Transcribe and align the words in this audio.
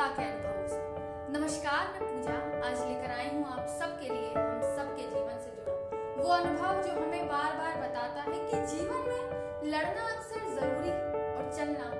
कविता 0.00 0.14
के 0.16 0.24
अनुभवों 0.24 1.32
नमस्कार, 1.32 1.88
मैं 1.92 2.02
पूजा 2.02 2.34
आज 2.68 2.78
लेकर 2.88 3.10
आई 3.10 3.26
हूँ 3.28 3.44
आप 3.46 3.66
सबके 3.80 4.08
लिए, 4.08 4.28
हम 4.28 4.62
सबके 4.76 5.02
जीवन 5.02 5.38
से 5.38 5.50
जुड़ा। 5.56 6.22
वो 6.22 6.28
अनुभव 6.34 6.82
जो 6.82 6.92
हमें 7.00 7.26
बार 7.28 7.56
बार 7.56 7.76
बताता 7.80 8.22
है 8.22 8.38
कि 8.46 8.60
जीवन 8.72 9.00
में 9.08 9.68
लड़ना 9.72 10.06
अक्सर 10.16 10.48
ज़रूरी 10.54 10.88
है 10.88 11.34
और 11.36 11.52
चलना 11.52 11.90